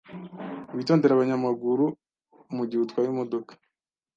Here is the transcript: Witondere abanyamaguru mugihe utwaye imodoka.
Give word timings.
Witondere 0.75 1.11
abanyamaguru 1.13 1.85
mugihe 2.55 2.81
utwaye 2.81 3.07
imodoka. 3.09 3.51